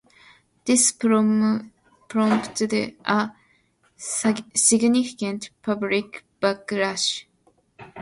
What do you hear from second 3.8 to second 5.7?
significant